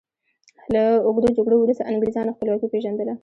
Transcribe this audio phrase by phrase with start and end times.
[0.73, 3.13] له اوږدو جګړو وروسته انګریزانو خپلواکي وپيژندله.